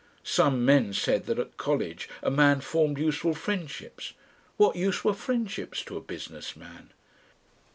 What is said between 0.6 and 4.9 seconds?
men said that at college a man formed useful friendships. What